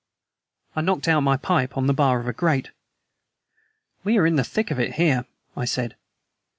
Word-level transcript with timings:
I 0.75 0.81
knocked 0.81 1.07
out 1.07 1.19
my 1.21 1.37
pipe 1.37 1.77
on 1.77 1.87
a 1.87 1.93
bar 1.93 2.19
of 2.19 2.25
the 2.25 2.33
grate. 2.33 2.71
"We 4.03 4.17
are 4.17 4.25
in 4.25 4.35
the 4.35 4.43
thick 4.43 4.71
of 4.71 4.79
it 4.79 4.95
here," 4.95 5.27
I 5.55 5.65
said. 5.65 5.95